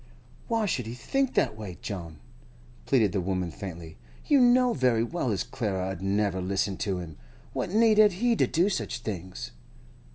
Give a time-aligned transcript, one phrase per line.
[0.47, 2.17] 'Why should he think that way, John?'
[2.87, 3.99] pleaded the woman faintly.
[4.25, 7.17] 'You know very well as Clara 'ud never listen to him.
[7.53, 9.51] What need had he to do such things?